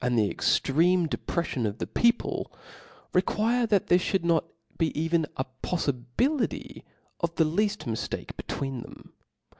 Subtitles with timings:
[0.03, 2.51] the ex treme depreffion of the people,
[3.13, 4.43] require that there (hould not
[4.75, 6.81] be even a poffibility
[7.19, 9.13] of the lead miftake between them.